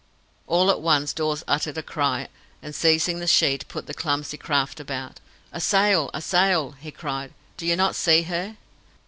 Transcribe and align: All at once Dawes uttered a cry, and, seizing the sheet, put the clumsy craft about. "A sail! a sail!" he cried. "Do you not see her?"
All 0.47 0.71
at 0.71 0.81
once 0.81 1.13
Dawes 1.13 1.43
uttered 1.47 1.77
a 1.77 1.83
cry, 1.83 2.27
and, 2.63 2.73
seizing 2.73 3.19
the 3.19 3.27
sheet, 3.27 3.67
put 3.67 3.85
the 3.85 3.93
clumsy 3.93 4.35
craft 4.35 4.79
about. 4.79 5.19
"A 5.51 5.61
sail! 5.61 6.09
a 6.11 6.23
sail!" 6.23 6.71
he 6.71 6.89
cried. 6.89 7.35
"Do 7.55 7.67
you 7.67 7.75
not 7.75 7.93
see 7.95 8.23
her?" 8.23 8.57